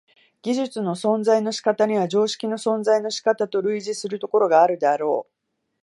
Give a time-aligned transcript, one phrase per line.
[0.41, 5.31] 技術の存在の仕方には常識の存在の仕方と類似するところがあるであろう。